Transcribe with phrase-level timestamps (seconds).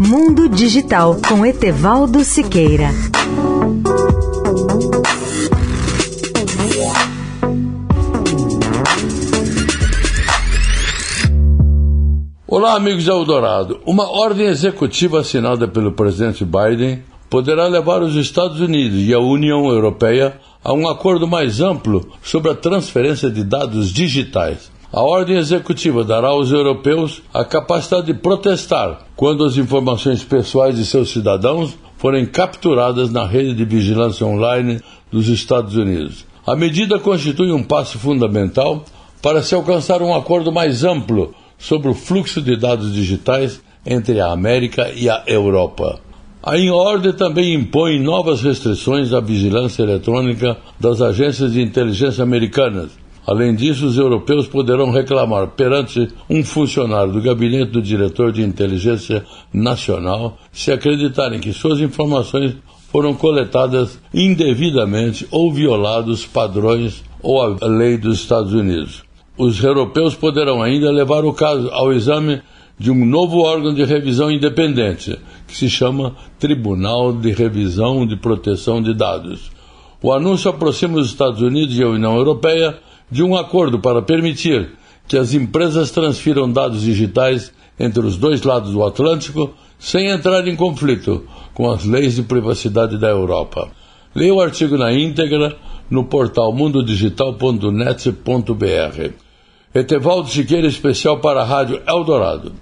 [0.00, 2.90] Mundo Digital com Etevaldo Siqueira.
[12.46, 13.80] Olá, amigos de Eldorado.
[13.84, 19.66] Uma ordem executiva assinada pelo presidente Biden poderá levar os Estados Unidos e a União
[19.66, 24.70] Europeia a um acordo mais amplo sobre a transferência de dados digitais.
[24.90, 30.86] A ordem executiva dará aos europeus a capacidade de protestar quando as informações pessoais de
[30.86, 34.80] seus cidadãos forem capturadas na rede de vigilância online
[35.12, 36.24] dos Estados Unidos.
[36.46, 38.82] A medida constitui um passo fundamental
[39.20, 44.32] para se alcançar um acordo mais amplo sobre o fluxo de dados digitais entre a
[44.32, 46.00] América e a Europa.
[46.42, 52.90] A ordem também impõe novas restrições à vigilância eletrônica das agências de inteligência americanas.
[53.28, 59.22] Além disso, os europeus poderão reclamar perante um funcionário do gabinete do diretor de inteligência
[59.52, 62.56] nacional se acreditarem que suas informações
[62.90, 69.02] foram coletadas indevidamente ou violados padrões ou a lei dos Estados Unidos.
[69.36, 72.40] Os europeus poderão ainda levar o caso ao exame
[72.78, 78.82] de um novo órgão de revisão independente, que se chama Tribunal de Revisão de Proteção
[78.82, 79.50] de Dados.
[80.02, 84.70] O anúncio aproxima os Estados Unidos e a União Europeia de um acordo para permitir
[85.06, 90.56] que as empresas transfiram dados digitais entre os dois lados do Atlântico sem entrar em
[90.56, 93.70] conflito com as leis de privacidade da Europa.
[94.14, 95.56] Leia o artigo na íntegra
[95.90, 99.12] no portal mundodigital.net.br.
[99.74, 102.52] Etevaldo Siqueira, especial para a Rádio Eldorado.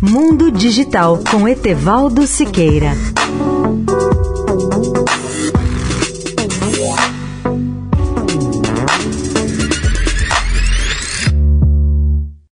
[0.00, 2.92] Mundo Digital com Etevaldo Siqueira.